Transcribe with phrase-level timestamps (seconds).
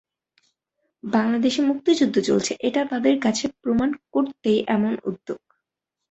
[1.03, 5.39] বাংলাদেশে মুক্তিযুদ্ধ চলছে, এটা তাদের কাছে প্রমাণ করতেই এমন উদ্যোগ।